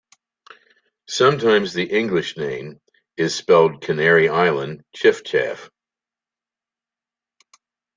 Sometimes 1.07 1.73
the 1.75 1.83
English 1.83 2.35
name 2.35 2.81
is 3.17 3.35
spelled 3.35 3.83
Canary 3.83 4.29
Island 4.29 4.83
chiffchaff. 4.97 5.69